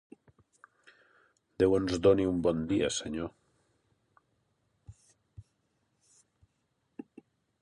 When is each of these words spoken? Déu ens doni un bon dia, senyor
Déu 1.63 1.75
ens 1.79 1.99
doni 2.07 2.25
un 2.31 2.39
bon 2.47 2.63
dia, 2.73 2.89
senyor 2.97 3.29